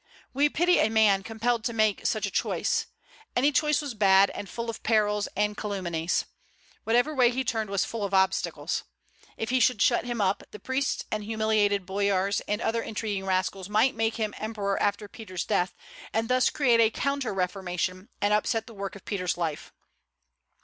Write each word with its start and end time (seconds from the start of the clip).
We 0.33 0.49
pity 0.49 0.79
a 0.79 0.89
man 0.89 1.21
compelled 1.21 1.63
to 1.65 1.73
make 1.73 2.07
such 2.07 2.25
a 2.25 2.31
choice. 2.31 2.87
Any 3.35 3.51
choice 3.51 3.81
was 3.83 3.93
bad, 3.93 4.31
and 4.31 4.49
full 4.49 4.67
of 4.67 4.81
perils 4.81 5.27
and 5.35 5.55
calumnies. 5.55 6.25
Whatever 6.85 7.13
way 7.13 7.29
he 7.29 7.43
turned 7.43 7.69
was 7.69 7.85
full 7.85 8.03
of 8.03 8.11
obstacles. 8.11 8.83
If 9.37 9.51
he 9.51 9.59
should 9.59 9.79
shut 9.79 10.05
him 10.05 10.19
up, 10.19 10.41
the 10.49 10.57
priests 10.57 11.05
and 11.11 11.23
humiliated 11.23 11.85
boyars 11.85 12.41
and 12.47 12.61
other 12.61 12.81
intriguing 12.81 13.27
rascals 13.27 13.69
might 13.69 13.93
make 13.93 14.15
him 14.15 14.33
emperor 14.39 14.81
after 14.81 15.07
Peter's 15.07 15.45
death, 15.45 15.75
and 16.11 16.29
thus 16.29 16.49
create 16.49 16.79
a 16.79 16.89
counter 16.89 17.31
reformation, 17.31 18.09
and 18.23 18.33
upset 18.33 18.65
the 18.65 18.73
work 18.73 18.95
of 18.95 19.05
Peter's 19.05 19.37
life. 19.37 19.71